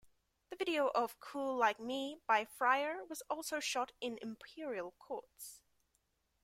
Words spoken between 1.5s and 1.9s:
Like